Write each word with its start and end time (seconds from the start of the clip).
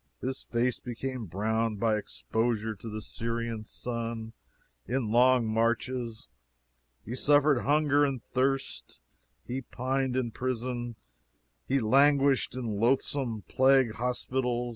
His 0.19 0.41
face 0.41 0.79
became 0.79 1.27
browned 1.27 1.79
by 1.79 1.95
exposure 1.95 2.73
to 2.73 2.89
the 2.89 3.03
Syrian 3.03 3.65
sun 3.65 4.33
in 4.87 5.11
long 5.11 5.45
marches; 5.45 6.27
he 7.05 7.13
suffered 7.13 7.59
hunger 7.61 8.03
and 8.03 8.23
thirst; 8.23 8.97
he 9.45 9.61
pined 9.61 10.15
in 10.15 10.31
prisons, 10.31 10.95
he 11.67 11.79
languished 11.79 12.55
in 12.55 12.79
loathsome 12.79 13.43
plague 13.43 13.91
hospitals. 13.93 14.69